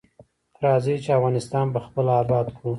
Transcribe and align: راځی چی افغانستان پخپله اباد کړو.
راځی 0.63 0.95
چی 1.03 1.09
افغانستان 1.17 1.65
پخپله 1.75 2.11
اباد 2.23 2.47
کړو. 2.55 2.67